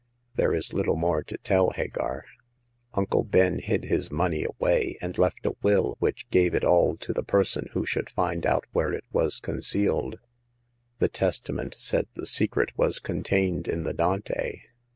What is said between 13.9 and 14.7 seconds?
Dante.